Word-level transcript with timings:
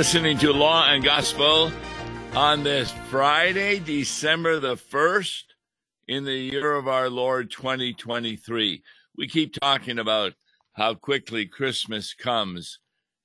Listening 0.00 0.38
to 0.38 0.50
Law 0.50 0.88
and 0.88 1.04
Gospel 1.04 1.70
on 2.34 2.62
this 2.62 2.90
Friday, 3.10 3.78
December 3.80 4.58
the 4.58 4.76
1st, 4.76 5.42
in 6.08 6.24
the 6.24 6.38
year 6.38 6.72
of 6.72 6.88
our 6.88 7.10
Lord 7.10 7.50
2023. 7.50 8.82
We 9.18 9.28
keep 9.28 9.52
talking 9.52 9.98
about 9.98 10.32
how 10.72 10.94
quickly 10.94 11.44
Christmas 11.44 12.14
comes, 12.14 12.78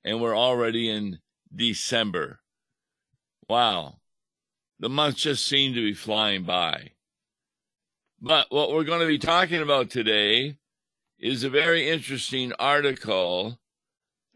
and 0.03 0.19
we're 0.19 0.37
already 0.37 0.89
in 0.89 1.19
December. 1.55 2.41
Wow. 3.47 3.99
The 4.77 4.89
months 4.89 5.21
just 5.21 5.47
seem 5.47 5.75
to 5.75 5.81
be 5.81 5.93
flying 5.93 6.43
by. 6.43 6.91
But 8.19 8.47
what 8.49 8.73
we're 8.73 8.83
going 8.83 8.99
to 8.99 9.07
be 9.07 9.17
talking 9.17 9.61
about 9.61 9.89
today 9.89 10.57
is 11.17 11.45
a 11.45 11.49
very 11.49 11.87
interesting 11.87 12.51
article 12.59 13.59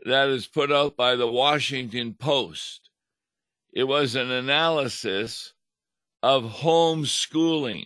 that 0.05 0.29
is 0.29 0.47
put 0.47 0.71
out 0.71 0.95
by 0.95 1.15
the 1.15 1.27
Washington 1.27 2.13
Post. 2.13 2.89
It 3.73 3.83
was 3.83 4.15
an 4.15 4.31
analysis 4.31 5.53
of 6.23 6.43
homeschooling. 6.43 7.85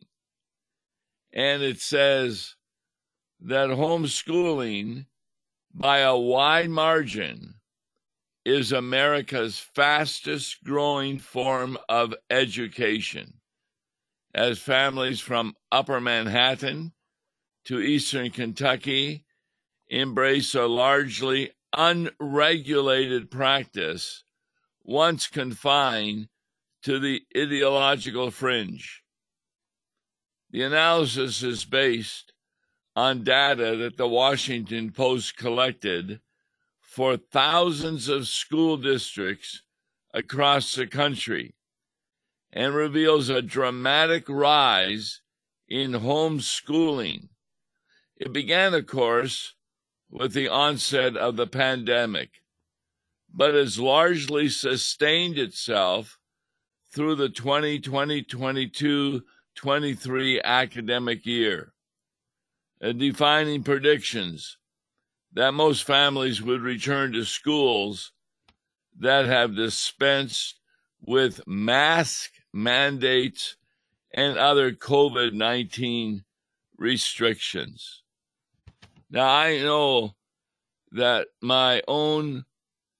And 1.33 1.63
it 1.63 1.81
says 1.81 2.55
that 3.41 3.69
homeschooling, 3.69 5.07
by 5.73 5.99
a 5.99 6.15
wide 6.15 6.69
margin, 6.69 7.55
is 8.45 8.71
America's 8.71 9.57
fastest 9.57 10.63
growing 10.63 11.17
form 11.17 11.77
of 11.89 12.13
education. 12.29 13.33
As 14.35 14.59
families 14.59 15.19
from 15.19 15.55
Upper 15.71 16.01
Manhattan 16.01 16.93
to 17.65 17.79
Eastern 17.79 18.29
Kentucky 18.31 19.25
embrace 19.87 20.55
a 20.55 20.65
largely 20.65 21.51
unregulated 21.73 23.31
practice 23.31 24.23
once 24.83 25.27
confined 25.27 26.27
to 26.83 26.99
the 26.99 27.23
ideological 27.35 28.31
fringe. 28.31 29.03
The 30.51 30.63
analysis 30.63 31.41
is 31.41 31.65
based 31.65 32.33
on 32.95 33.23
data 33.23 33.75
that 33.77 33.97
the 33.97 34.07
Washington 34.07 34.91
Post 34.91 35.35
collected 35.35 36.19
for 36.79 37.17
thousands 37.17 38.07
of 38.07 38.27
school 38.27 38.77
districts 38.77 39.63
across 40.13 40.75
the 40.75 40.85
country 40.85 41.55
and 42.51 42.75
reveals 42.75 43.29
a 43.29 43.41
dramatic 43.41 44.29
rise 44.29 45.21
in 45.67 45.93
homeschooling. 45.93 47.29
It 48.15 48.31
began, 48.31 48.75
of 48.75 48.85
course, 48.85 49.55
with 50.13 50.33
the 50.33 50.47
onset 50.47 51.17
of 51.17 51.35
the 51.37 51.47
pandemic, 51.47 52.43
but 53.33 53.55
has 53.55 53.79
largely 53.79 54.47
sustained 54.47 55.39
itself 55.39 56.19
through 56.93 57.15
the 57.15 57.29
2020 57.29 58.21
22 58.21 59.23
23 59.55 60.41
academic 60.43 61.25
year, 61.25 61.73
and 62.79 62.99
defining 62.99 63.63
predictions 63.63 64.57
that 65.33 65.51
most 65.51 65.83
families 65.83 66.43
would 66.43 66.61
return 66.61 67.11
to 67.11 67.25
schools 67.25 68.11
that 68.99 69.25
have 69.25 69.55
dispensed 69.55 70.59
with 71.01 71.41
mask 71.47 72.29
mandates 72.53 73.55
and 74.13 74.37
other 74.37 74.71
COVID 74.73 75.33
19 75.33 76.23
restrictions. 76.77 78.02
Now, 79.13 79.29
I 79.29 79.59
know 79.59 80.15
that 80.91 81.27
my 81.39 81.83
own 81.87 82.45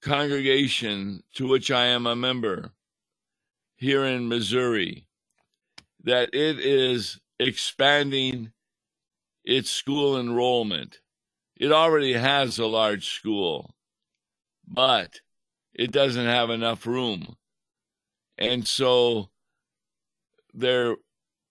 congregation, 0.00 1.24
to 1.34 1.48
which 1.48 1.72
I 1.72 1.86
am 1.86 2.06
a 2.06 2.14
member 2.14 2.70
here 3.74 4.04
in 4.04 4.28
Missouri, 4.28 5.08
that 6.04 6.32
it 6.32 6.60
is 6.60 7.20
expanding 7.40 8.52
its 9.44 9.70
school 9.70 10.20
enrollment. 10.20 11.00
It 11.56 11.72
already 11.72 12.12
has 12.12 12.60
a 12.60 12.66
large 12.66 13.08
school, 13.08 13.74
but 14.68 15.18
it 15.74 15.90
doesn't 15.90 16.26
have 16.26 16.48
enough 16.48 16.86
room. 16.86 17.34
And 18.38 18.68
so 18.68 19.30
they're 20.52 20.94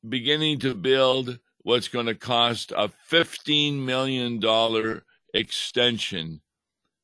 beginning 0.08 0.60
to 0.60 0.74
build 0.74 1.40
what's 1.64 1.88
going 1.88 2.06
to 2.06 2.16
cost 2.16 2.72
a 2.72 2.92
$15 3.10 3.80
million 3.80 5.02
extension 5.34 6.42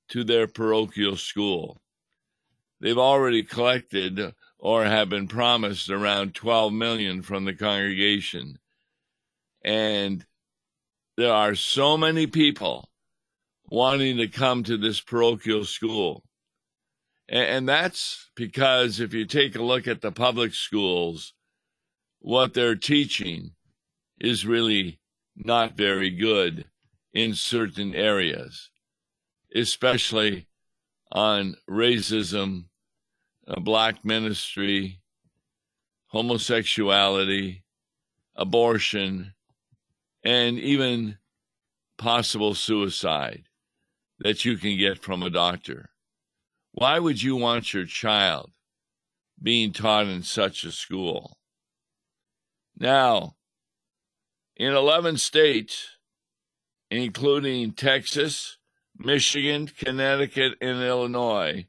to 0.10 0.24
their 0.24 0.48
parochial 0.48 1.16
school. 1.16 1.78
They've 2.82 2.98
already 2.98 3.44
collected 3.44 4.34
or 4.58 4.86
have 4.86 5.10
been 5.10 5.28
promised 5.28 5.90
around 5.90 6.36
12 6.36 6.74
million 6.74 7.22
from 7.22 7.46
the 7.46 7.54
congregation. 7.54 8.60
And 9.64 10.26
there 11.18 11.34
are 11.34 11.56
so 11.56 11.98
many 11.98 12.28
people 12.28 12.90
wanting 13.70 14.18
to 14.18 14.28
come 14.28 14.64
to 14.64 14.78
this 14.78 15.00
parochial 15.00 15.66
school. 15.66 16.24
And 17.28 17.70
that's 17.70 18.32
because 18.36 19.00
if 19.00 19.14
you 19.14 19.26
take 19.26 19.56
a 19.56 19.62
look 19.62 19.88
at 19.88 20.02
the 20.02 20.12
public 20.12 20.54
schools, 20.54 21.34
what 22.20 22.54
they're 22.54 22.76
teaching 22.76 23.52
is 24.20 24.46
really 24.46 25.00
not 25.36 25.78
very 25.78 26.10
good 26.10 26.66
in 27.14 27.34
certain 27.34 27.96
areas, 27.96 28.70
especially 29.56 30.48
on 31.12 31.56
racism, 31.70 32.66
uh, 33.48 33.60
black 33.60 34.06
ministry, 34.06 35.02
homosexuality, 36.08 37.64
abortion, 38.36 39.34
and 40.24 40.60
even 40.60 41.18
possible 41.98 42.54
suicide 42.54 43.44
that 44.20 44.46
you 44.46 44.58
can 44.58 44.78
get 44.78 45.00
from 45.00 45.24
a 45.24 45.30
doctor. 45.30 45.90
Why 46.72 47.00
would 47.00 47.22
you 47.22 47.36
want 47.36 47.74
your 47.74 47.86
child 47.86 48.52
being 49.42 49.72
taught 49.72 50.08
in 50.08 50.24
such 50.24 50.64
a 50.64 50.72
school? 50.72 51.38
Now, 52.78 53.36
in 54.60 54.74
11 54.74 55.18
states, 55.18 55.88
including 56.92 57.72
Texas, 57.72 58.58
Michigan, 58.98 59.68
Connecticut, 59.68 60.56
and 60.60 60.84
Illinois, 60.84 61.66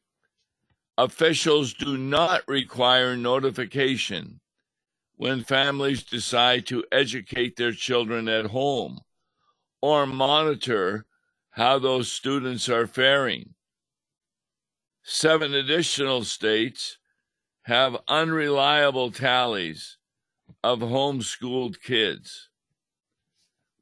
officials 0.99 1.73
do 1.73 1.97
not 1.97 2.43
require 2.49 3.17
notification 3.17 4.41
when 5.15 5.45
families 5.45 6.03
decide 6.03 6.67
to 6.67 6.85
educate 6.91 7.57
their 7.57 7.73
children 7.73 8.29
at 8.29 8.47
home 8.47 8.99
or 9.81 10.05
monitor 10.05 11.07
how 11.51 11.79
those 11.79 12.11
students 12.11 12.69
are 12.69 12.89
faring. 12.89 13.55
Seven 15.05 15.55
additional 15.55 16.25
states 16.25 16.99
have 17.63 17.97
unreliable 18.09 19.13
tallies 19.13 19.97
of 20.65 20.81
homeschooled 20.81 21.81
kids 21.81 22.50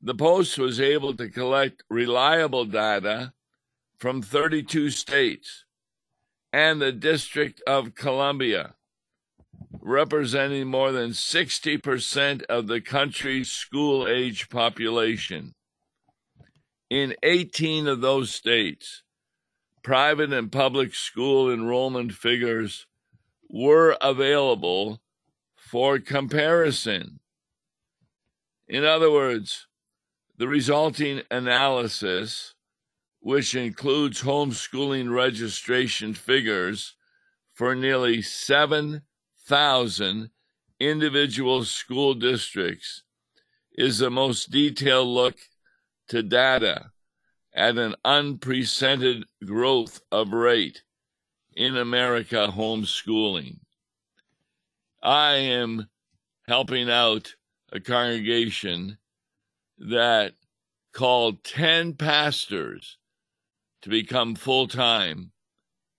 the 0.00 0.14
Post 0.14 0.58
was 0.58 0.80
able 0.80 1.14
to 1.16 1.28
collect 1.28 1.82
reliable 1.90 2.64
data 2.64 3.32
from 3.98 4.22
32 4.22 4.90
states 4.90 5.64
and 6.52 6.80
the 6.80 6.92
District 6.92 7.60
of 7.66 7.94
Columbia, 7.94 8.74
representing 9.80 10.68
more 10.68 10.92
than 10.92 11.10
60% 11.10 12.42
of 12.44 12.68
the 12.68 12.80
country's 12.80 13.50
school 13.50 14.06
age 14.08 14.48
population. 14.48 15.54
In 16.88 17.14
18 17.22 17.86
of 17.86 18.00
those 18.00 18.34
states, 18.34 19.02
private 19.82 20.32
and 20.32 20.50
public 20.50 20.94
school 20.94 21.52
enrollment 21.52 22.12
figures 22.12 22.86
were 23.50 23.96
available 24.00 25.00
for 25.56 25.98
comparison. 25.98 27.20
In 28.66 28.84
other 28.84 29.10
words, 29.10 29.67
the 30.38 30.48
resulting 30.48 31.20
analysis, 31.32 32.54
which 33.18 33.56
includes 33.56 34.22
homeschooling 34.22 35.12
registration 35.12 36.14
figures 36.14 36.94
for 37.52 37.74
nearly 37.74 38.22
7,000 38.22 40.30
individual 40.78 41.64
school 41.64 42.14
districts, 42.14 43.02
is 43.72 43.98
the 43.98 44.10
most 44.10 44.52
detailed 44.52 45.08
look 45.08 45.36
to 46.06 46.22
data 46.22 46.92
at 47.52 47.76
an 47.76 47.96
unprecedented 48.04 49.24
growth 49.44 50.00
of 50.12 50.32
rate 50.32 50.84
in 51.56 51.76
America 51.76 52.48
homeschooling. 52.54 53.58
I 55.02 55.34
am 55.34 55.88
helping 56.46 56.88
out 56.88 57.34
a 57.72 57.80
congregation 57.80 58.98
that 59.78 60.34
called 60.92 61.44
10 61.44 61.94
pastors 61.94 62.98
to 63.82 63.88
become 63.88 64.34
full 64.34 64.66
time 64.68 65.32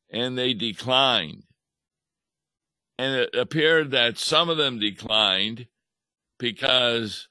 and 0.09 0.37
they 0.37 0.53
declined. 0.53 1.43
And 2.97 3.15
it 3.15 3.35
appeared 3.35 3.91
that 3.91 4.17
some 4.17 4.49
of 4.49 4.57
them 4.57 4.79
declined 4.79 5.67
because 6.37 7.29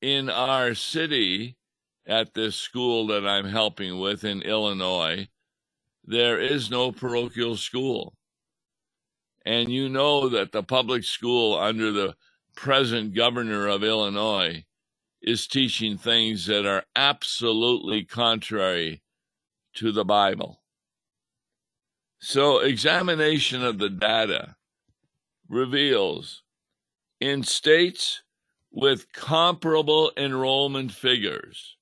in 0.00 0.30
our 0.30 0.74
city, 0.74 1.56
at 2.06 2.34
this 2.34 2.54
school 2.54 3.08
that 3.08 3.26
I'm 3.26 3.46
helping 3.46 3.98
with 3.98 4.24
in 4.24 4.42
Illinois, 4.42 5.28
there 6.04 6.40
is 6.40 6.70
no 6.70 6.92
parochial 6.92 7.56
school. 7.56 8.14
And 9.44 9.70
you 9.70 9.88
know 9.88 10.28
that 10.28 10.52
the 10.52 10.62
public 10.62 11.04
school 11.04 11.58
under 11.58 11.90
the 11.90 12.14
present 12.54 13.14
governor 13.14 13.66
of 13.66 13.82
Illinois 13.82 14.64
is 15.22 15.46
teaching 15.46 15.96
things 15.96 16.46
that 16.46 16.66
are 16.66 16.84
absolutely 16.94 18.04
contrary 18.04 19.02
to 19.74 19.92
the 19.92 20.04
Bible. 20.04 20.60
So, 22.18 22.60
examination 22.60 23.62
of 23.62 23.78
the 23.78 23.90
data 23.90 24.56
reveals 25.48 26.42
in 27.20 27.42
states 27.42 28.22
with 28.70 29.12
comparable 29.12 30.12
enrollment 30.16 30.92
figures, 30.92 31.76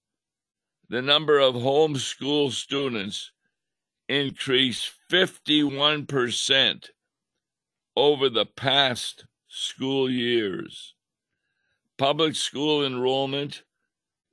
the 0.88 1.02
number 1.02 1.38
of 1.38 1.54
homeschool 1.54 2.52
students 2.52 3.32
increased 4.08 4.92
51% 5.10 6.88
over 7.96 8.28
the 8.28 8.46
past 8.46 9.26
school 9.48 10.10
years. 10.10 10.93
Public 11.96 12.34
school 12.34 12.84
enrollment 12.84 13.62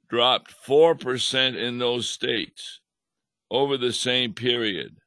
dropped 0.10 0.54
4% 0.68 1.56
in 1.56 1.78
those 1.78 2.10
states 2.10 2.80
over 3.52 3.78
the 3.78 3.94
same 3.94 4.34
period, 4.34 4.98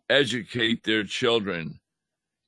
educate 0.09 0.85
their 0.85 1.05
children 1.05 1.81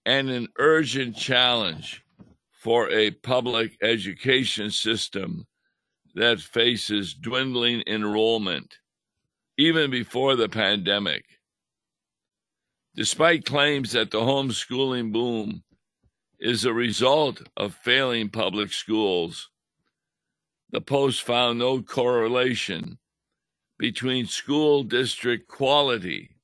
and 0.06 0.30
an 0.30 0.48
urgent 0.58 1.16
challenge 1.16 2.04
for 2.52 2.90
a 2.90 3.10
public 3.10 3.76
education 3.82 4.70
system 4.70 5.46
that 6.14 6.40
faces 6.40 7.14
dwindling 7.14 7.82
enrollment 7.86 8.74
even 9.56 9.90
before 9.90 10.36
the 10.36 10.48
pandemic. 10.48 11.24
Despite 12.94 13.44
claims 13.44 13.92
that 13.92 14.10
the 14.10 14.20
homeschooling 14.20 15.12
boom 15.12 15.62
is 16.40 16.64
a 16.64 16.72
result 16.72 17.42
of 17.56 17.74
failing 17.74 18.28
public 18.28 18.72
schools, 18.72 19.50
the 20.70 20.80
Post 20.80 21.22
found 21.22 21.58
no 21.58 21.82
correlation 21.82 22.98
between 23.78 24.26
school 24.26 24.82
district 24.82 25.48
quality 25.48 26.37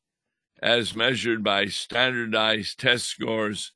as 0.64 0.96
measured 0.96 1.44
by 1.44 1.66
standardized 1.66 2.80
test 2.80 3.04
scores 3.04 3.72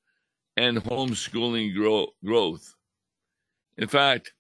and 0.57 0.79
homeschooling 0.79 1.75
grow- 1.75 2.15
growth. 2.25 2.75
In 3.77 3.89
fact, 3.89 4.33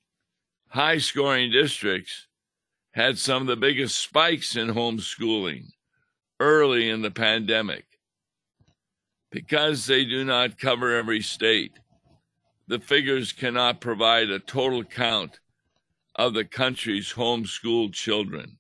high 0.69 0.97
scoring 0.97 1.53
districts 1.53 2.27
had 2.93 3.19
some 3.19 3.43
of 3.43 3.49
the 3.49 3.57
biggest 3.57 4.01
spikes 4.01 4.57
in 4.57 4.69
homeschooling 4.69 5.67
early 6.41 6.89
in 6.89 7.03
the 7.03 7.11
pandemic. 7.11 7.85
Because 9.31 9.85
they 9.85 10.07
do 10.07 10.25
not 10.25 10.59
cover 10.59 10.97
every 10.97 11.21
state, 11.21 11.73
the 12.67 12.81
figures 12.81 13.33
cannot 13.33 13.83
provide 13.83 14.31
a 14.31 14.39
total 14.39 14.85
count 14.85 15.39
of 16.17 16.33
the 16.33 16.47
country's 16.47 17.13
homeschooled 17.13 17.93
children. 17.93 18.58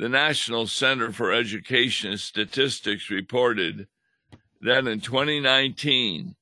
The 0.00 0.08
National 0.08 0.66
Center 0.66 1.12
for 1.12 1.30
Education 1.30 2.16
Statistics 2.16 3.10
reported 3.10 3.86
that 4.62 4.86
in 4.86 5.00
2019, 5.02 6.36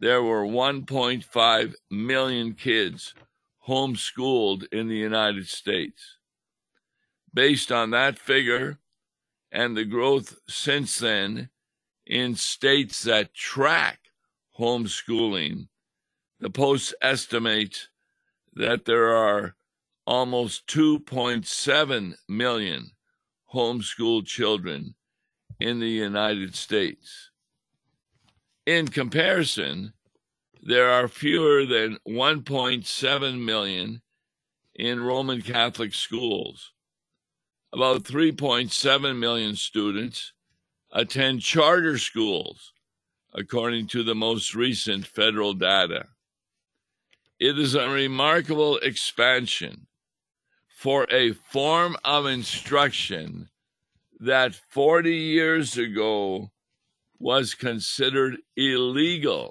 there 0.00 0.22
were 0.22 0.44
1.5 0.44 1.74
million 1.90 2.52
kids 2.52 3.14
homeschooled 3.66 4.66
in 4.70 4.88
the 4.88 4.98
United 4.98 5.48
States. 5.48 6.18
Based 7.32 7.72
on 7.72 7.88
that 7.92 8.18
figure 8.18 8.80
and 9.50 9.74
the 9.74 9.86
growth 9.86 10.36
since 10.46 10.98
then 10.98 11.48
in 12.04 12.34
states 12.34 13.02
that 13.04 13.32
track 13.32 14.00
homeschooling, 14.60 15.68
the 16.38 16.50
Post 16.50 16.94
estimates 17.00 17.88
that 18.52 18.84
there 18.84 19.08
are 19.16 19.56
almost 20.06 20.66
2.7 20.66 22.14
million 22.28 22.90
homeschooled 23.52 24.26
children 24.26 24.94
in 25.60 25.80
the 25.80 25.88
United 25.88 26.54
States. 26.54 27.30
In 28.66 28.88
comparison, 28.88 29.92
there 30.62 30.90
are 30.90 31.08
fewer 31.08 31.64
than 31.66 31.98
1.7 32.08 33.44
million 33.44 34.02
in 34.74 35.00
Roman 35.00 35.42
Catholic 35.42 35.94
schools. 35.94 36.72
About 37.72 38.04
3.7 38.04 39.18
million 39.18 39.56
students 39.56 40.32
attend 40.92 41.42
charter 41.42 41.98
schools, 41.98 42.72
according 43.34 43.88
to 43.88 44.02
the 44.02 44.14
most 44.14 44.54
recent 44.54 45.06
federal 45.06 45.54
data. 45.54 46.06
It 47.38 47.58
is 47.58 47.74
a 47.74 47.88
remarkable 47.88 48.78
expansion 48.78 49.86
for 50.84 51.06
a 51.10 51.32
form 51.32 51.96
of 52.04 52.26
instruction 52.26 53.48
that 54.20 54.54
40 54.54 55.16
years 55.16 55.78
ago 55.78 56.50
was 57.18 57.54
considered 57.54 58.36
illegal 58.54 59.50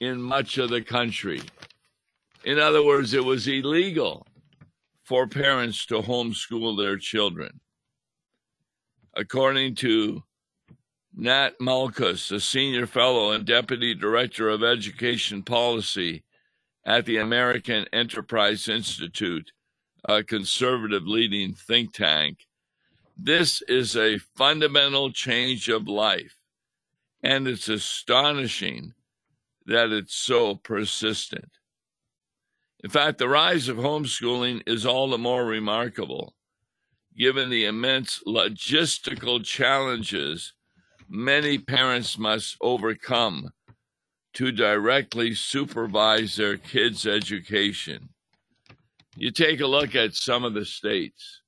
in 0.00 0.20
much 0.20 0.58
of 0.58 0.68
the 0.68 0.82
country. 0.82 1.40
In 2.42 2.58
other 2.58 2.84
words, 2.84 3.14
it 3.14 3.24
was 3.24 3.46
illegal 3.46 4.26
for 5.04 5.28
parents 5.28 5.86
to 5.86 6.00
homeschool 6.00 6.76
their 6.76 6.96
children. 6.96 7.60
According 9.14 9.76
to 9.76 10.24
Nat 11.14 11.52
Malkus, 11.60 12.32
a 12.32 12.40
senior 12.40 12.88
fellow 12.88 13.30
and 13.30 13.46
deputy 13.46 13.94
director 13.94 14.48
of 14.48 14.64
education 14.64 15.44
policy 15.44 16.24
at 16.84 17.06
the 17.06 17.18
American 17.18 17.86
Enterprise 17.92 18.66
Institute, 18.66 19.52
a 20.08 20.24
conservative 20.24 21.06
leading 21.06 21.54
think 21.54 21.92
tank, 21.92 22.46
this 23.16 23.62
is 23.62 23.96
a 23.96 24.18
fundamental 24.36 25.12
change 25.12 25.68
of 25.68 25.86
life, 25.86 26.36
and 27.22 27.46
it's 27.46 27.68
astonishing 27.68 28.94
that 29.66 29.90
it's 29.90 30.14
so 30.14 30.54
persistent. 30.56 31.50
In 32.82 32.90
fact, 32.90 33.18
the 33.18 33.28
rise 33.28 33.68
of 33.68 33.76
homeschooling 33.76 34.62
is 34.66 34.86
all 34.86 35.10
the 35.10 35.18
more 35.18 35.44
remarkable 35.44 36.34
given 37.18 37.50
the 37.50 37.64
immense 37.64 38.22
logistical 38.26 39.44
challenges 39.44 40.52
many 41.08 41.58
parents 41.58 42.16
must 42.16 42.56
overcome 42.60 43.50
to 44.32 44.52
directly 44.52 45.34
supervise 45.34 46.36
their 46.36 46.56
kids' 46.56 47.06
education. 47.06 48.10
You 49.20 49.32
take 49.32 49.60
a 49.60 49.66
look 49.66 49.96
at 49.96 50.14
some 50.14 50.44
of 50.44 50.54
the 50.54 50.64
states. 50.64 51.42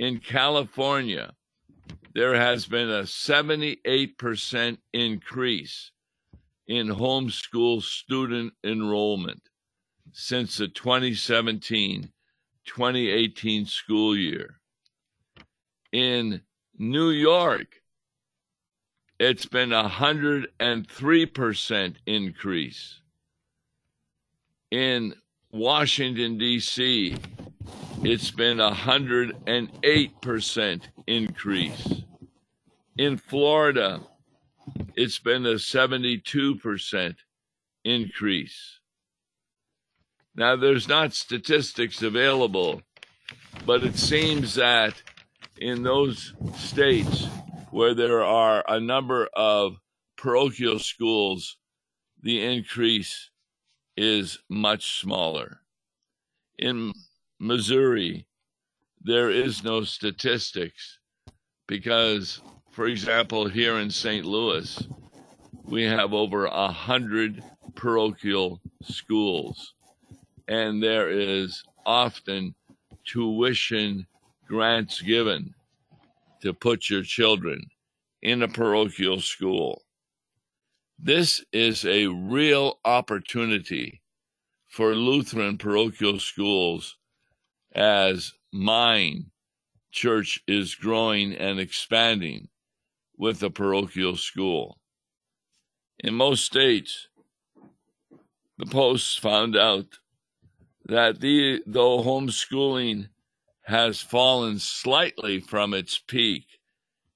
In 0.00 0.18
California, 0.18 1.32
there 2.12 2.34
has 2.34 2.66
been 2.66 2.90
a 2.90 3.02
78% 3.02 4.78
increase 4.92 5.92
in 6.66 6.88
homeschool 6.88 7.82
student 7.82 8.54
enrollment 8.64 9.42
since 10.10 10.56
the 10.56 10.66
2017 10.66 12.10
2018 12.64 13.66
school 13.66 14.16
year. 14.16 14.58
In 15.92 16.42
New 16.78 17.10
York, 17.10 17.80
it's 19.20 19.46
been 19.46 19.72
a 19.72 19.88
103% 19.88 21.96
increase. 22.06 23.00
In 24.72 25.14
Washington, 25.52 26.38
D.C., 26.38 27.16
it's 28.02 28.30
been 28.30 28.58
a 28.58 28.70
108% 28.70 30.82
increase. 31.06 32.02
In 32.96 33.18
Florida, 33.18 34.00
it's 34.96 35.18
been 35.18 35.44
a 35.44 35.56
72% 35.56 37.16
increase. 37.84 38.80
Now, 40.34 40.56
there's 40.56 40.88
not 40.88 41.12
statistics 41.12 42.02
available, 42.02 42.80
but 43.66 43.84
it 43.84 43.96
seems 43.96 44.54
that 44.54 45.02
in 45.58 45.82
those 45.82 46.32
states 46.56 47.26
where 47.70 47.94
there 47.94 48.24
are 48.24 48.64
a 48.66 48.80
number 48.80 49.28
of 49.34 49.76
parochial 50.16 50.78
schools, 50.78 51.58
the 52.22 52.42
increase 52.42 53.28
is 53.96 54.38
much 54.48 55.00
smaller. 55.00 55.60
In 56.58 56.92
Missouri, 57.38 58.26
there 59.02 59.30
is 59.30 59.64
no 59.64 59.82
statistics 59.84 60.98
because, 61.66 62.40
for 62.70 62.86
example, 62.86 63.48
here 63.48 63.78
in 63.78 63.90
St. 63.90 64.24
Louis, 64.24 64.86
we 65.64 65.82
have 65.84 66.12
over 66.12 66.46
a 66.46 66.68
hundred 66.68 67.42
parochial 67.74 68.60
schools, 68.82 69.74
and 70.48 70.82
there 70.82 71.08
is 71.08 71.62
often 71.84 72.54
tuition 73.04 74.06
grants 74.46 75.00
given 75.00 75.54
to 76.42 76.52
put 76.52 76.90
your 76.90 77.02
children 77.02 77.64
in 78.22 78.42
a 78.42 78.48
parochial 78.48 79.20
school. 79.20 79.82
This 81.04 81.44
is 81.52 81.84
a 81.84 82.06
real 82.06 82.78
opportunity 82.84 84.02
for 84.68 84.94
Lutheran 84.94 85.58
parochial 85.58 86.20
schools 86.20 86.96
as 87.74 88.34
mine 88.52 89.32
church 89.90 90.44
is 90.46 90.76
growing 90.76 91.34
and 91.34 91.58
expanding 91.58 92.50
with 93.18 93.42
a 93.42 93.50
parochial 93.50 94.14
school. 94.14 94.78
In 95.98 96.14
most 96.14 96.44
states, 96.44 97.08
the 98.56 98.66
Post 98.66 99.18
found 99.18 99.56
out 99.56 99.98
that 100.84 101.20
the, 101.20 101.64
though 101.66 102.04
homeschooling 102.04 103.08
has 103.62 104.00
fallen 104.00 104.60
slightly 104.60 105.40
from 105.40 105.74
its 105.74 105.98
peak, 105.98 106.60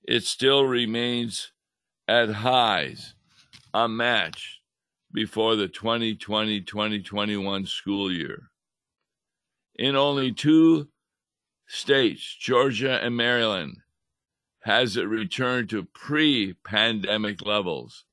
it 0.02 0.24
still 0.24 0.64
remains 0.64 1.52
at 2.08 2.30
highs 2.30 3.14
unmatched 3.84 4.60
before 5.12 5.56
the 5.56 5.68
2020 5.68 6.60
2021 6.62 7.66
school 7.66 8.10
year. 8.10 8.50
In 9.74 9.96
only 9.96 10.32
two 10.32 10.88
states, 11.66 12.36
Georgia 12.38 13.02
and 13.02 13.16
Maryland, 13.16 13.78
has 14.60 14.96
it 14.96 15.04
returned 15.04 15.68
to 15.70 15.84
pre 15.84 16.54
pandemic 16.64 17.44
levels. 17.44 18.04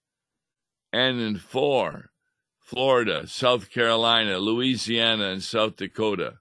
And 0.91 1.19
in 1.19 1.37
four, 1.37 2.11
Florida, 2.59 3.27
South 3.27 3.71
Carolina, 3.71 4.37
Louisiana, 4.37 5.29
and 5.29 5.43
South 5.43 5.77
Dakota, 5.77 6.39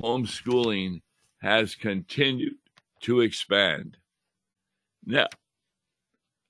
homeschooling 0.00 1.02
has 1.40 1.74
continued 1.74 2.56
to 3.02 3.20
expand. 3.20 3.96
Now, 5.04 5.28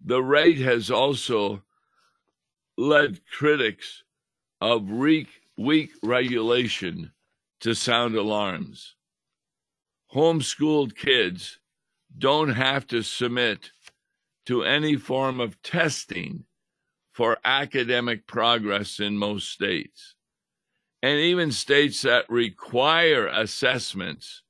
the 0.05 0.23
rate 0.23 0.59
has 0.59 0.91
also 0.91 1.64
led 2.77 3.21
critics 3.27 4.03
of 4.61 4.91
weak, 4.91 5.29
weak 5.57 5.91
regulation 6.03 7.13
to 7.61 7.75
sound 7.75 8.15
alarms. 8.15 8.95
Homeschooled 10.13 10.97
kids 10.97 11.59
don't 12.17 12.51
have 12.51 12.87
to 12.89 13.03
submit 13.03 13.71
to 14.47 14.63
any 14.63 14.97
form 14.97 15.41
of 15.41 15.61
testing 15.63 16.45
for 17.13 17.39
academic 17.45 18.27
progress 18.27 19.01
in 19.01 19.17
most 19.17 19.51
states. 19.51 20.15
And 21.03 21.19
even 21.19 21.53
states 21.53 22.03
that 22.03 22.29
require 22.29 23.27
assessments 23.29 24.43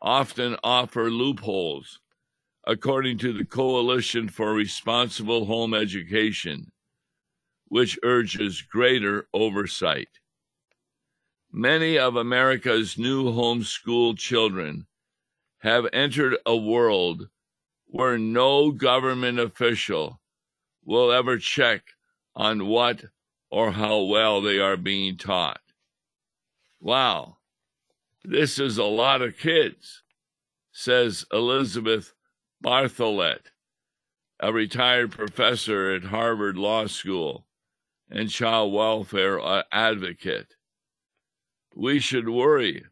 often 0.00 0.56
offer 0.62 1.10
loopholes, 1.10 2.00
according 2.66 3.18
to 3.18 3.32
the 3.32 3.44
Coalition 3.44 4.28
for 4.28 4.54
Responsible 4.54 5.44
Home 5.46 5.74
Education, 5.74 6.70
which 7.70 7.96
urges 8.02 8.62
greater 8.62 9.28
oversight. 9.32 10.08
Many 11.52 11.96
of 11.96 12.16
America's 12.16 12.98
new 12.98 13.26
homeschool 13.26 14.18
children 14.18 14.88
have 15.58 15.86
entered 15.92 16.36
a 16.44 16.56
world 16.56 17.28
where 17.86 18.18
no 18.18 18.72
government 18.72 19.38
official 19.38 20.20
will 20.84 21.12
ever 21.12 21.38
check 21.38 21.82
on 22.34 22.66
what 22.66 23.04
or 23.50 23.70
how 23.70 24.00
well 24.00 24.40
they 24.40 24.58
are 24.58 24.76
being 24.76 25.16
taught. 25.16 25.60
Wow, 26.80 27.36
this 28.24 28.58
is 28.58 28.78
a 28.78 28.84
lot 28.84 29.22
of 29.22 29.38
kids, 29.38 30.02
says 30.72 31.24
Elizabeth 31.32 32.14
Bartholet, 32.64 33.52
a 34.40 34.52
retired 34.52 35.12
professor 35.12 35.92
at 35.92 36.04
Harvard 36.04 36.56
Law 36.56 36.86
School 36.86 37.46
and 38.10 38.28
child 38.28 38.72
welfare 38.72 39.40
uh, 39.40 39.62
advocate. 39.72 40.54
We 41.74 42.00
should 42.00 42.28
worry 42.28 42.84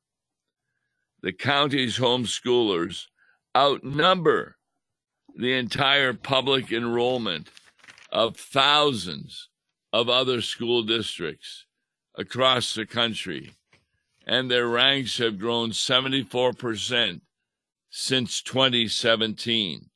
The 1.22 1.34
county's 1.34 1.98
homeschoolers 1.98 3.08
outnumber 3.56 4.58
the 5.36 5.54
entire 5.54 6.14
public 6.14 6.72
enrollment 6.72 7.50
of 8.12 8.38
thousands 8.38 9.50
of 9.92 10.10
other 10.10 10.42
school 10.42 10.84
districts 10.84 11.66
across 12.16 12.74
the 12.74 12.86
country, 12.86 13.54
and 14.26 14.50
their 14.50 14.68
ranks 14.68 15.18
have 15.18 15.40
grown 15.40 15.72
74% 15.72 17.22
since 17.90 18.42
2017. 18.42 19.90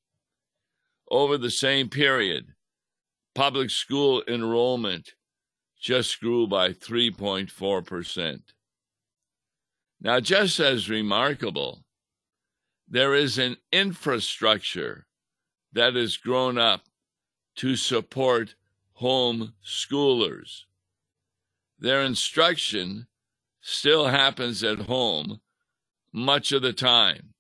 Over 1.10 1.38
the 1.38 1.52
same 1.52 1.90
period, 1.90 2.54
public 3.36 3.70
school 3.70 4.24
enrollment 4.28 5.14
just 5.80 6.20
grew 6.20 6.48
by 6.48 6.70
3.4%. 6.70 8.42
Now, 10.04 10.20
just 10.20 10.60
as 10.60 10.90
remarkable, 10.90 11.86
there 12.88 13.14
is 13.14 13.38
an 13.38 13.58
infrastructure 13.72 15.06
that 15.74 15.94
has 15.94 16.18
grown 16.18 16.58
up 16.58 16.82
to 17.58 17.76
support 17.76 18.56
home 18.94 19.54
schoolers. 19.64 20.64
Their 21.78 22.02
instruction 22.02 23.08
still 23.62 24.08
happens 24.08 24.64
at 24.64 24.80
home 24.80 25.40
much 26.12 26.52
of 26.52 26.64
the 26.64 26.74
time. 26.74 27.34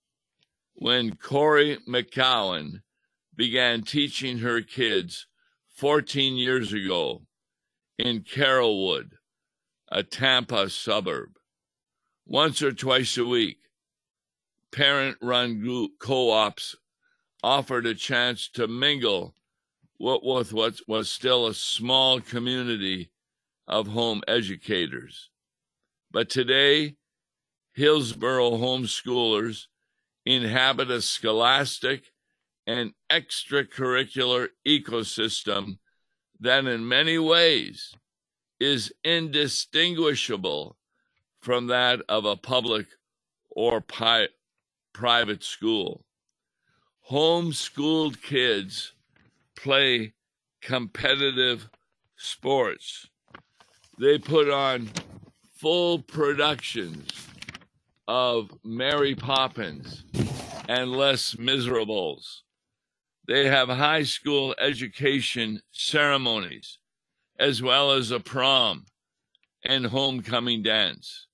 When 0.73 1.15
Corey 1.15 1.79
McCowan 1.87 2.81
began 3.35 3.81
teaching 3.81 4.39
her 4.39 4.61
kids 4.61 5.25
14 5.77 6.35
years 6.35 6.71
ago 6.73 7.23
in 7.97 8.21
Carrollwood, 8.21 9.11
a 9.91 10.03
Tampa 10.03 10.69
suburb, 10.69 11.37
once 12.31 12.61
or 12.61 12.71
twice 12.71 13.17
a 13.17 13.25
week, 13.25 13.57
parent 14.71 15.17
run 15.21 15.89
co 15.99 16.31
ops 16.31 16.77
offered 17.43 17.85
a 17.85 17.93
chance 17.93 18.47
to 18.47 18.69
mingle 18.69 19.35
with 19.99 20.53
what 20.53 20.79
was 20.87 21.09
still 21.09 21.45
a 21.45 21.53
small 21.53 22.21
community 22.21 23.11
of 23.67 23.87
home 23.87 24.21
educators. 24.29 25.29
But 26.09 26.29
today, 26.29 26.95
Hillsborough 27.73 28.51
homeschoolers 28.51 29.65
inhabit 30.25 30.89
a 30.89 31.01
scholastic 31.01 32.13
and 32.65 32.93
extracurricular 33.11 34.47
ecosystem 34.65 35.79
that, 36.39 36.65
in 36.65 36.87
many 36.87 37.17
ways, 37.17 37.93
is 38.57 38.93
indistinguishable 39.03 40.77
from 41.41 41.67
that 41.67 42.01
of 42.07 42.23
a 42.23 42.35
public 42.35 42.85
or 43.49 43.81
pi- 43.81 44.29
private 44.93 45.43
school. 45.43 46.05
Homeschooled 47.09 48.21
kids 48.21 48.93
play 49.55 50.13
competitive 50.61 51.69
sports. 52.15 53.07
They 53.99 54.17
put 54.17 54.49
on 54.49 54.89
full 55.55 55.99
productions 55.99 57.09
of 58.07 58.51
Mary 58.63 59.15
Poppins 59.15 60.05
and 60.69 60.91
Les 60.91 61.37
Miserables. 61.37 62.43
They 63.27 63.47
have 63.47 63.69
high 63.69 64.03
school 64.03 64.55
education 64.59 65.61
ceremonies, 65.71 66.79
as 67.39 67.61
well 67.61 67.91
as 67.91 68.11
a 68.11 68.19
prom 68.19 68.85
and 69.63 69.85
homecoming 69.85 70.63
dance 70.63 71.27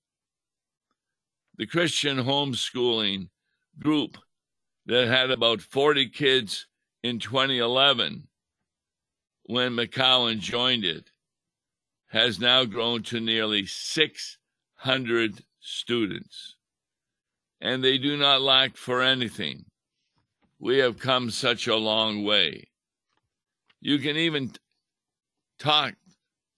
the 1.58 1.66
Christian 1.66 2.18
homeschooling 2.18 3.30
group 3.80 4.18
that 4.86 5.08
had 5.08 5.32
about 5.32 5.62
40 5.62 6.10
kids 6.10 6.68
in 7.04 7.20
2011 7.20 8.28
when 9.44 9.72
McCowan 9.72 10.40
joined 10.40 10.86
it 10.86 11.12
has 12.08 12.40
now 12.40 12.64
grown 12.64 13.04
to 13.04 13.20
nearly 13.20 13.66
600 13.66 15.44
students. 15.60 16.56
And 17.60 17.84
they 17.84 17.98
do 17.98 18.16
not 18.18 18.42
lack 18.42 18.78
for 18.78 19.02
anything. 19.02 19.66
We 20.60 20.78
have 20.78 21.00
come 21.00 21.30
such 21.30 21.68
a 21.68 21.76
long 21.76 22.24
way. 22.24 22.70
You 23.82 24.00
can 24.00 24.16
even 24.16 24.54
talk 25.60 25.96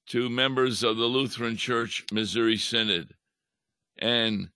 to 0.08 0.30
members 0.30 0.84
of 0.84 0.98
the 0.98 1.06
Lutheran 1.06 1.58
Church 1.58 2.06
Missouri 2.12 2.58
Synod 2.58 3.14
and 3.98 4.50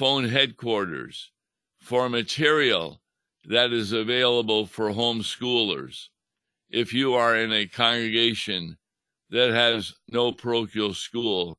phone 0.00 0.26
headquarters 0.30 1.30
for 1.78 2.08
material 2.08 3.02
that 3.44 3.70
is 3.70 3.92
available 3.92 4.64
for 4.64 4.88
homeschoolers 4.88 6.06
if 6.70 6.94
you 6.94 7.12
are 7.12 7.36
in 7.36 7.52
a 7.52 7.66
congregation 7.66 8.78
that 9.28 9.50
has 9.50 9.92
no 10.08 10.32
parochial 10.32 10.94
school 10.94 11.58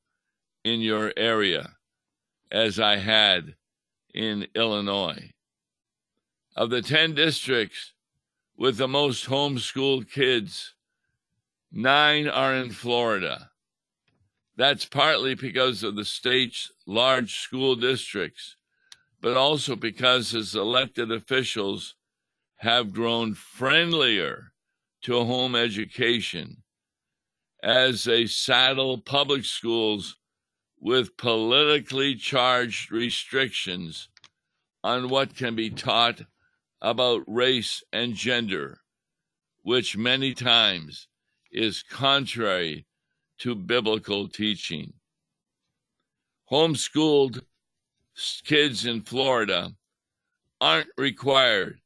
in 0.63 0.81
your 0.81 1.13
area, 1.15 1.69
as 2.51 2.79
I 2.79 2.97
had 2.97 3.53
in 4.11 4.47
Illinois. 4.55 5.29
Of 6.55 6.71
the 6.71 6.81
10 6.81 7.13
districts 7.13 7.93
with 8.57 8.77
the 8.77 8.87
most 8.87 9.27
homeschooled 9.27 10.09
kids, 10.09 10.73
nine 11.71 12.27
are 12.27 12.55
in 12.55 12.71
Florida. 12.71 13.50
That's 14.61 14.85
partly 14.85 15.33
because 15.33 15.81
of 15.81 15.95
the 15.95 16.05
state's 16.05 16.71
large 16.85 17.33
school 17.39 17.75
districts, 17.75 18.57
but 19.19 19.35
also 19.35 19.75
because 19.75 20.29
his 20.29 20.53
elected 20.53 21.11
officials 21.11 21.95
have 22.57 22.93
grown 22.93 23.33
friendlier 23.33 24.53
to 25.01 25.25
home 25.25 25.55
education 25.55 26.57
as 27.63 28.03
they 28.03 28.27
saddle 28.27 28.99
public 28.99 29.45
schools 29.45 30.17
with 30.79 31.17
politically 31.17 32.13
charged 32.13 32.91
restrictions 32.91 34.09
on 34.83 35.09
what 35.09 35.35
can 35.35 35.55
be 35.55 35.71
taught 35.71 36.21
about 36.83 37.23
race 37.25 37.83
and 37.91 38.13
gender, 38.13 38.81
which 39.63 39.97
many 39.97 40.35
times 40.35 41.07
is 41.51 41.81
contrary 41.81 42.85
to 43.41 43.55
biblical 43.55 44.27
teaching. 44.27 44.93
Homeschooled 46.51 47.41
kids 48.43 48.85
in 48.85 49.01
Florida 49.01 49.73
aren't 50.59 50.89
required 50.95 51.81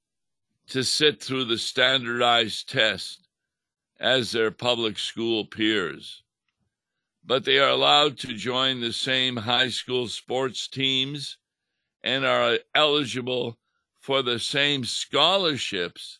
to 0.67 0.83
sit 0.83 1.23
through 1.23 1.45
the 1.45 1.57
standardized 1.57 2.69
test 2.69 3.29
as 4.01 4.31
their 4.31 4.51
public 4.51 4.99
school 4.99 5.45
peers, 5.45 6.23
but 7.23 7.45
they 7.45 7.57
are 7.57 7.69
allowed 7.69 8.17
to 8.17 8.33
join 8.33 8.81
the 8.81 8.91
same 8.91 9.37
high 9.37 9.69
school 9.69 10.09
sports 10.09 10.67
teams 10.67 11.37
and 12.03 12.25
are 12.25 12.59
eligible 12.73 13.57
for 14.01 14.21
the 14.21 14.39
same 14.39 14.83
scholarships 14.83 16.19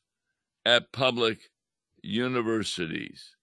at 0.66 0.94
public 0.94 1.52
universities. 2.02 3.35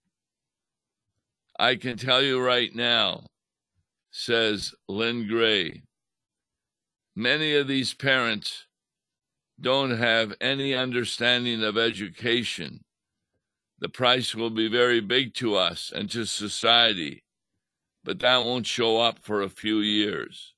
I 1.63 1.77
can 1.77 1.97
tell 1.97 2.21
you 2.23 2.45
right 2.45 2.75
now, 2.75 3.27
says 4.11 4.75
Lynn 4.89 5.29
Gray, 5.29 5.85
many 7.15 7.55
of 7.55 7.69
these 7.69 7.95
parents 7.95 8.67
don't 9.61 9.97
have 9.97 10.35
any 10.41 10.75
understanding 10.75 11.63
of 11.63 11.79
education. 11.79 12.83
The 13.79 13.89
price 13.89 14.35
will 14.35 14.51
be 14.51 14.67
very 14.67 14.99
big 14.99 15.35
to 15.35 15.55
us 15.55 15.93
and 15.95 16.11
to 16.11 16.25
society, 16.25 17.23
but 18.03 18.19
that 18.19 18.45
won't 18.45 18.67
show 18.67 18.99
up 18.99 19.21
for 19.21 19.41
a 19.41 19.49
few 19.49 19.79
years. 19.79 20.55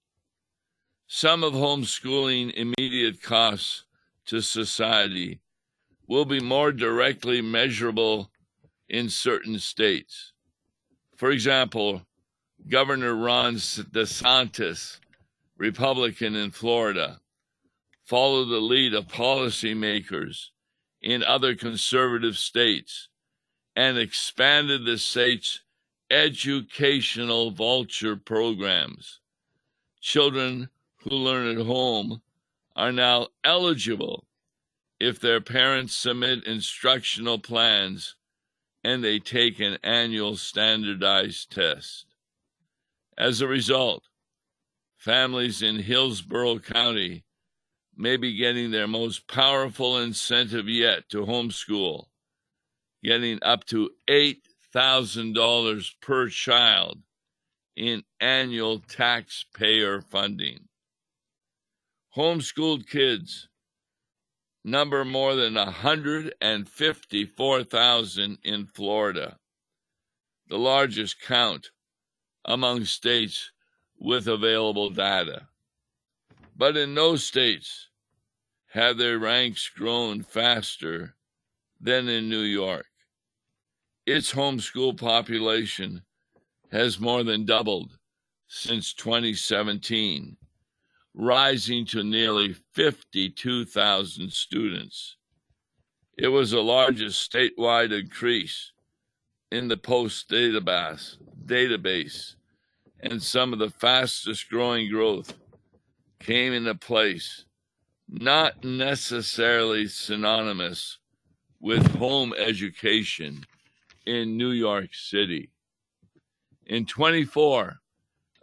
Some 1.06 1.44
of 1.44 1.52
homeschooling 1.52 2.54
immediate 2.54 3.20
costs 3.20 3.84
to 4.24 4.40
society 4.40 5.42
will 6.08 6.24
be 6.24 6.40
more 6.40 6.72
directly 6.72 7.42
measurable 7.42 8.30
in 8.88 9.10
certain 9.10 9.58
states. 9.58 10.30
For 11.16 11.30
example, 11.30 12.02
Governor 12.68 13.14
Ron 13.14 13.54
DeSantis, 13.54 14.98
Republican 15.56 16.34
in 16.34 16.50
Florida, 16.50 17.20
followed 18.04 18.46
the 18.46 18.60
lead 18.60 18.94
of 18.94 19.06
policymakers 19.06 20.48
in 21.00 21.22
other 21.22 21.54
conservative 21.54 22.36
states 22.36 23.08
and 23.76 23.98
expanded 23.98 24.84
the 24.84 24.98
state's 24.98 25.60
educational 26.10 27.50
vulture 27.50 28.16
programs. 28.16 29.20
Children 30.00 30.68
who 30.96 31.10
learn 31.10 31.58
at 31.58 31.66
home 31.66 32.22
are 32.76 32.92
now 32.92 33.28
eligible 33.44 34.26
if 35.00 35.20
their 35.20 35.40
parents 35.40 35.94
submit 35.94 36.44
instructional 36.44 37.38
plans 37.38 38.16
and 38.84 39.02
they 39.02 39.18
take 39.18 39.58
an 39.58 39.78
annual 39.82 40.36
standardized 40.36 41.50
test. 41.50 42.04
As 43.16 43.40
a 43.40 43.48
result, 43.48 44.04
families 44.98 45.62
in 45.62 45.76
Hillsborough 45.78 46.58
County 46.58 47.24
may 47.96 48.16
be 48.16 48.36
getting 48.36 48.70
their 48.70 48.86
most 48.86 49.26
powerful 49.26 49.98
incentive 49.98 50.68
yet 50.68 51.08
to 51.08 51.24
homeschool, 51.24 52.06
getting 53.02 53.38
up 53.42 53.64
to 53.66 53.90
$8,000 54.08 55.90
per 56.00 56.28
child 56.28 56.98
in 57.76 58.02
annual 58.20 58.80
taxpayer 58.80 60.00
funding. 60.00 60.68
Homeschooled 62.16 62.88
kids 62.88 63.48
number 64.64 65.04
more 65.04 65.34
than 65.34 65.54
154,000 65.54 68.38
in 68.42 68.66
Florida, 68.66 69.38
the 70.48 70.58
largest 70.58 71.20
count 71.20 71.70
among 72.44 72.84
states 72.84 73.52
with 73.98 74.26
available 74.26 74.90
data. 74.90 75.46
But 76.56 76.76
in 76.76 76.94
no 76.94 77.16
states 77.16 77.88
have 78.68 78.96
their 78.96 79.18
ranks 79.18 79.68
grown 79.68 80.22
faster 80.22 81.16
than 81.80 82.08
in 82.08 82.28
New 82.28 82.42
York. 82.42 82.86
Its 84.06 84.32
homeschool 84.32 84.98
population 84.98 86.02
has 86.70 87.00
more 87.00 87.22
than 87.22 87.44
doubled 87.44 87.98
since 88.46 88.94
2017 88.94 90.36
rising 91.14 91.86
to 91.86 92.02
nearly 92.02 92.54
52,000 92.72 94.32
students. 94.32 95.16
It 96.18 96.28
was 96.28 96.50
the 96.50 96.62
largest 96.62 97.30
statewide 97.30 97.98
increase 97.98 98.72
in 99.50 99.68
the 99.68 99.76
post 99.76 100.28
database, 100.28 101.16
database, 101.46 102.34
and 103.00 103.22
some 103.22 103.52
of 103.52 103.58
the 103.58 103.70
fastest 103.70 104.48
growing 104.48 104.90
growth 104.90 105.34
came 106.18 106.52
into 106.52 106.74
place, 106.74 107.44
not 108.08 108.64
necessarily 108.64 109.86
synonymous 109.86 110.98
with 111.60 111.86
home 111.96 112.34
education 112.36 113.44
in 114.06 114.36
New 114.36 114.50
York 114.50 114.90
City. 114.92 115.50
In 116.66 116.86
24 116.86 117.80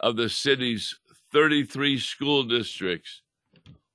of 0.00 0.16
the 0.16 0.28
city's 0.28 0.96
33 1.32 1.98
school 1.98 2.42
districts, 2.42 3.22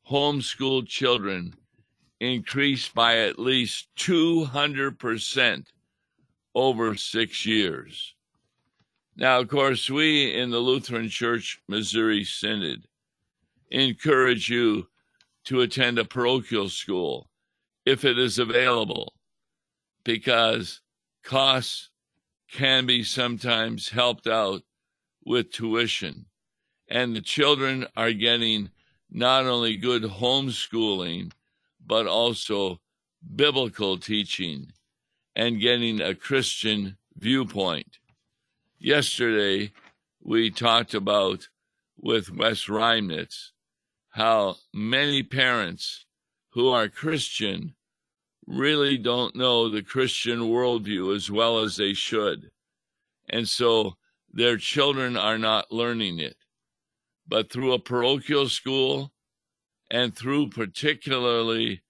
homeschooled 0.10 0.88
children 0.88 1.54
increased 2.20 2.96
by 2.96 3.18
at 3.18 3.38
least 3.38 3.90
200% 3.98 5.66
over 6.56 6.96
six 6.96 7.46
years. 7.46 8.16
Now, 9.16 9.40
of 9.40 9.50
course, 9.50 9.88
we 9.88 10.34
in 10.34 10.50
the 10.50 10.58
Lutheran 10.58 11.10
Church 11.10 11.62
Missouri 11.68 12.24
Synod 12.24 12.88
encourage 13.70 14.50
you 14.50 14.88
to 15.46 15.62
attend 15.62 16.00
a 16.00 16.06
parochial 16.06 16.70
school 16.70 17.30
if 17.86 18.04
it 18.04 18.18
is 18.18 18.40
available, 18.40 19.14
because 20.04 20.82
costs 21.24 21.90
can 22.52 22.88
be 22.88 23.04
sometimes 23.04 23.90
helped 23.90 24.26
out 24.26 24.64
with 25.24 25.52
tuition 25.52 26.26
and 26.88 27.16
the 27.16 27.22
children 27.22 27.86
are 27.96 28.14
getting 28.14 28.70
not 29.10 29.46
only 29.46 29.76
good 29.76 30.04
homeschooling, 30.04 31.32
but 31.86 32.08
also 32.08 32.80
biblical 33.36 33.98
teaching 33.98 34.72
and 35.36 35.60
getting 35.60 36.02
a 36.02 36.16
Christian 36.16 36.98
viewpoint. 37.16 38.00
Yesterday, 38.80 39.72
we 40.22 40.50
talked 40.50 40.94
about 40.94 41.48
with 41.98 42.32
Wes 42.32 42.66
Reimnitz 42.66 43.52
how 44.10 44.56
many 44.74 45.24
parents 45.24 46.06
who 46.52 46.70
are 46.70 46.90
Christian 46.90 47.76
really 48.46 48.98
don't 48.98 49.36
know 49.36 49.70
the 49.70 49.82
Christian 49.82 50.40
worldview 50.40 51.16
as 51.16 51.30
well 51.30 51.60
as 51.60 51.76
they 51.76 51.94
should. 51.94 52.50
And 53.30 53.48
so 53.48 53.98
their 54.32 54.58
children 54.58 55.18
are 55.18 55.38
not 55.38 55.72
learning 55.72 56.20
it 56.20 56.38
but 57.28 57.52
through 57.52 57.74
a 57.74 57.80
parochial 57.80 58.48
school 58.48 59.12
and 59.92 60.16
through 60.16 60.50
particularly 60.50 61.82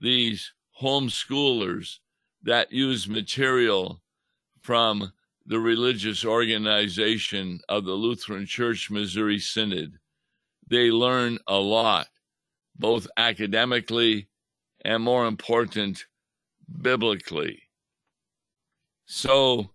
these 0.00 0.52
homeschoolers 0.80 1.98
that 2.42 2.72
use 2.72 3.08
material 3.08 4.02
from 4.60 5.12
the 5.46 5.58
religious 5.58 6.24
organization 6.24 7.60
of 7.68 7.84
the 7.84 7.92
Lutheran 7.92 8.46
Church 8.46 8.90
Missouri 8.90 9.38
Synod. 9.38 9.98
They 10.66 10.90
learn 10.90 11.38
a 11.46 11.56
lot, 11.56 12.06
both 12.76 13.06
academically 13.16 14.28
and 14.84 15.02
more 15.02 15.26
important, 15.26 16.06
biblically. 16.80 17.62
So, 19.06 19.70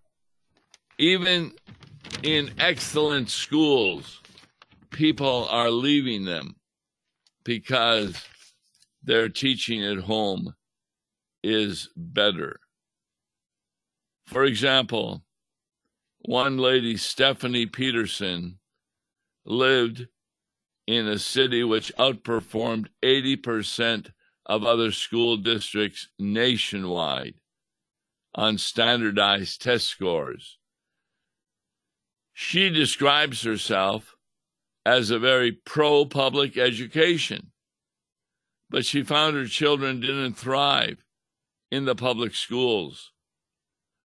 even 0.97 1.53
in 2.23 2.51
excellent 2.57 3.29
schools, 3.29 4.21
people 4.91 5.47
are 5.49 5.69
leaving 5.69 6.25
them 6.25 6.55
because 7.43 8.23
their 9.03 9.29
teaching 9.29 9.83
at 9.83 9.99
home 9.99 10.53
is 11.43 11.89
better. 11.95 12.59
For 14.25 14.43
example, 14.43 15.23
one 16.19 16.57
lady, 16.57 16.97
Stephanie 16.97 17.65
Peterson, 17.65 18.59
lived 19.45 20.07
in 20.85 21.07
a 21.07 21.17
city 21.17 21.63
which 21.63 21.95
outperformed 21.97 22.87
80% 23.03 24.11
of 24.45 24.63
other 24.63 24.91
school 24.91 25.37
districts 25.37 26.09
nationwide 26.17 27.35
on 28.35 28.57
standardized 28.57 29.61
test 29.61 29.87
scores. 29.87 30.57
She 32.33 32.69
describes 32.69 33.43
herself 33.43 34.15
as 34.89 35.11
a 35.11 35.19
very 35.19 35.51
pro 35.51 36.03
public 36.03 36.57
education. 36.57 37.51
But 38.71 38.85
she 38.85 39.03
found 39.03 39.35
her 39.35 39.45
children 39.45 39.99
didn't 39.99 40.33
thrive 40.33 41.05
in 41.69 41.85
the 41.85 41.93
public 41.93 42.33
schools. 42.33 43.11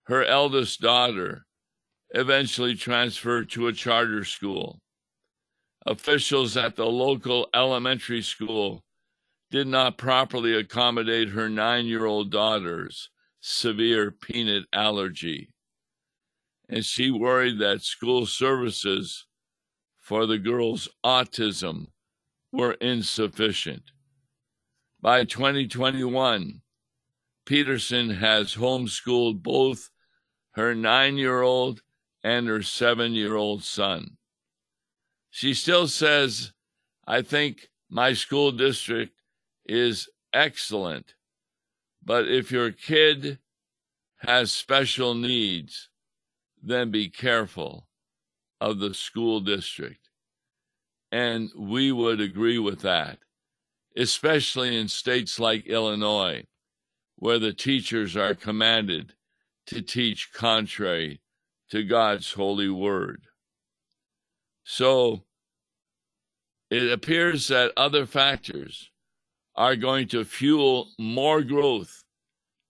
Her 0.05 0.23
eldest 0.23 0.83
daughter 0.83 1.47
eventually 2.11 2.75
transferred 2.75 3.49
to 3.51 3.67
a 3.67 3.73
charter 3.73 4.27
school. 4.27 4.79
Officials 5.87 6.55
at 6.55 6.77
the 6.77 6.85
local 6.85 7.49
elementary 7.55 8.21
school 8.21 8.85
did 9.51 9.67
not 9.67 9.97
properly 9.97 10.55
accommodate 10.55 11.31
her 11.31 11.49
nine 11.49 11.87
year 11.87 12.05
old 12.05 12.31
daughter's 12.31 13.09
severe 13.41 14.11
peanut 14.11 14.65
allergy. 14.71 15.49
And 16.69 16.85
she 16.85 17.11
worried 17.11 17.59
that 17.61 17.81
school 17.81 18.27
services 18.27 19.27
for 20.05 20.27
the 20.27 20.37
girl's 20.37 20.87
autism 21.03 21.87
were 22.53 22.73
insufficient. 22.75 23.85
By 25.01 25.25
2021, 25.25 26.61
Peterson 27.47 28.11
has 28.11 28.57
homeschooled 28.57 29.43
both 29.43 29.89
her 30.53 30.75
nine 30.75 31.17
year 31.17 31.41
old 31.41 31.81
and 32.23 32.47
her 32.49 32.63
seven 32.63 33.15
year 33.15 33.35
old 33.35 33.65
son. 33.65 34.19
She 35.31 35.55
still 35.55 35.89
says, 35.89 36.53
I 37.07 37.23
think 37.23 37.71
my 37.89 38.13
school 38.13 38.53
district 38.53 39.23
is 39.65 40.11
excellent, 40.35 41.15
but 42.05 42.29
if 42.29 42.53
your 42.53 42.73
kid 42.73 43.39
has 44.19 44.53
special 44.53 45.15
needs, 45.15 45.89
then 46.63 46.91
be 46.91 47.09
careful 47.09 47.89
of 48.61 48.79
the 48.79 48.95
school 48.95 49.41
district. 49.41 50.09
And 51.13 51.51
we 51.57 51.93
would 51.93 52.21
agree 52.21 52.59
with 52.59 52.81
that, 52.81 53.19
especially 53.97 54.77
in 54.77 54.89
states 54.89 55.39
like 55.39 55.67
Illinois, 55.67 56.45
where 57.17 57.39
the 57.39 57.53
teachers 57.53 58.17
are 58.17 58.35
commanded 58.35 59.15
to 59.67 59.81
teach 59.81 60.33
contrary 60.33 61.21
to 61.71 61.83
God's 61.83 62.33
holy 62.33 62.69
word. 62.69 63.27
So 64.65 65.25
it 66.71 66.91
appears 66.91 67.49
that 67.49 67.73
other 67.77 68.07
factors 68.07 68.91
are 69.55 69.77
going 69.77 70.09
to 70.09 70.25
fuel 70.25 70.89
more 70.99 71.43
growth 71.43 72.03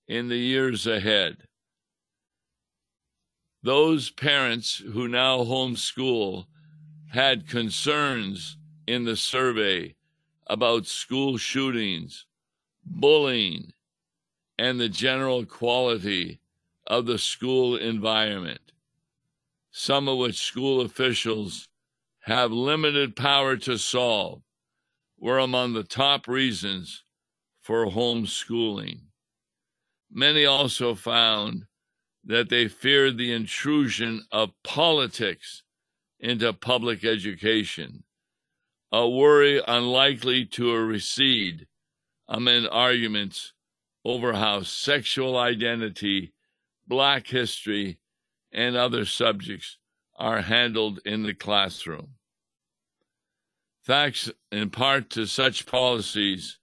in 0.07 0.29
the 0.29 0.37
years 0.37 0.87
ahead 0.87 1.39
those 3.65 4.11
parents 4.11 4.83
who 4.93 5.09
now 5.09 5.39
homeschool 5.39 6.45
had 7.09 7.49
concerns 7.49 8.59
in 8.87 9.05
the 9.05 9.17
survey 9.17 9.95
about 10.47 10.87
school 10.87 11.39
shootings, 11.39 12.27
bullying, 12.85 13.73
and 14.59 14.79
the 14.79 14.89
general 14.91 15.47
quality 15.47 16.39
of 16.87 17.07
the 17.07 17.19
school 17.19 17.75
environment, 17.75 18.61
some 19.71 20.09
of 20.09 20.19
which 20.19 20.37
school 20.37 20.83
officials 20.83 21.67
have 22.25 22.53
limited 22.53 23.17
power 23.17 23.57
to 23.57 23.79
solve, 23.79 24.43
were 25.19 25.39
among 25.39 25.73
the 25.73 25.83
top 25.83 26.29
reasons 26.29 27.03
for 27.63 27.87
homeschooling. 27.87 29.01
Many 30.11 30.45
also 30.45 30.95
found 30.95 31.65
that 32.27 32.49
they 32.49 32.69
feared 32.69 33.19
the 33.19 33.33
intrusion 33.33 34.25
of 34.33 34.51
politics 34.63 35.63
into 36.19 36.53
public 36.53 37.05
education, 37.05 38.05
a 38.91 39.09
worry 39.09 39.61
unlikely 39.67 40.45
to 40.47 40.75
recede 40.77 41.67
amid 42.27 42.67
arguments 42.71 43.53
over 44.05 44.33
how 44.35 44.63
sexual 44.63 45.37
identity, 45.37 46.33
black 46.87 47.27
history, 47.27 47.99
and 48.53 48.77
other 48.77 49.05
subjects 49.05 49.79
are 50.17 50.43
handled 50.43 51.01
in 51.05 51.25
the 51.25 51.35
classroom. 51.35 52.15
Thanks 53.85 54.31
in 54.51 54.71
part 54.71 55.11
to 55.11 55.27
such 55.27 55.67
policies, 55.67 56.59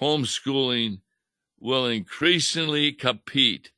homeschooling 0.00 1.00
will 1.58 1.86
increasingly 1.86 2.92
compete 2.92 3.70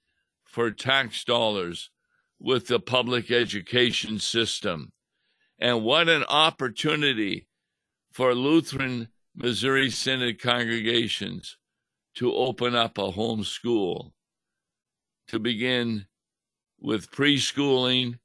for 0.54 0.70
tax 0.70 1.24
dollars 1.24 1.90
with 2.38 2.68
the 2.68 2.78
public 2.78 3.28
education 3.28 4.20
system. 4.20 4.92
And 5.58 5.82
what 5.82 6.08
an 6.08 6.22
opportunity 6.28 7.48
for 8.12 8.36
Lutheran 8.36 9.08
Missouri 9.34 9.90
Synod 9.90 10.40
congregations 10.40 11.56
to 12.14 12.32
open 12.32 12.76
up 12.76 12.98
a 12.98 13.10
home 13.10 13.42
school, 13.42 14.14
to 15.26 15.40
begin 15.40 16.06
with 16.80 17.10
preschooling 17.10 18.20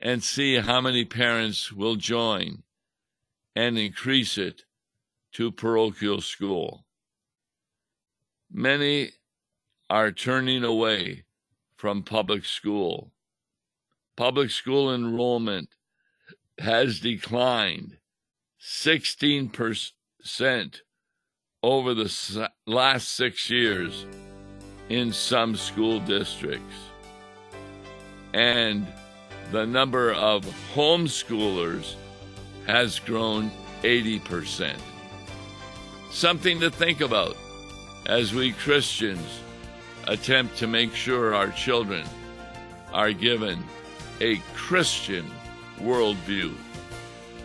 and 0.00 0.20
see 0.24 0.56
how 0.56 0.80
many 0.80 1.04
parents 1.04 1.72
will 1.72 1.94
join 1.94 2.64
and 3.54 3.78
increase 3.78 4.36
it 4.36 4.64
to 5.34 5.52
parochial 5.52 6.20
school. 6.20 6.84
Many 8.50 9.12
are 9.88 10.10
turning 10.10 10.64
away 10.64 11.22
from 11.78 12.02
public 12.02 12.44
school. 12.44 13.12
Public 14.16 14.50
school 14.50 14.92
enrollment 14.92 15.68
has 16.58 16.98
declined 16.98 17.96
16% 18.60 19.92
over 21.62 21.94
the 21.94 22.50
last 22.66 23.14
six 23.14 23.48
years 23.48 24.04
in 24.88 25.12
some 25.12 25.54
school 25.54 26.00
districts. 26.00 26.74
And 28.34 28.84
the 29.52 29.64
number 29.64 30.12
of 30.12 30.44
homeschoolers 30.74 31.94
has 32.66 32.98
grown 32.98 33.52
80%. 33.82 34.74
Something 36.10 36.58
to 36.58 36.70
think 36.70 37.00
about 37.00 37.36
as 38.06 38.34
we 38.34 38.50
Christians 38.52 39.40
attempt 40.08 40.56
to 40.56 40.66
make 40.66 40.94
sure 40.94 41.34
our 41.34 41.50
children 41.50 42.04
are 42.92 43.12
given 43.12 43.62
a 44.20 44.38
Christian 44.54 45.30
worldview. 45.78 46.54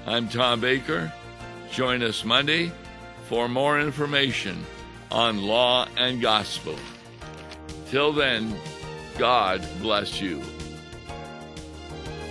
I'm 0.08 0.30
Tom 0.30 0.62
Baker. 0.62 1.14
Join 1.72 2.02
us 2.02 2.24
Monday 2.24 2.72
for 3.28 3.48
more 3.48 3.80
information 3.80 4.66
on 5.12 5.44
law 5.44 5.88
and 5.98 6.22
gospel. 6.22 6.76
Till 7.90 8.14
then, 8.14 8.56
God 9.18 9.68
bless 9.82 10.22
you. 10.22 10.42